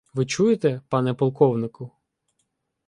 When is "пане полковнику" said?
0.89-1.91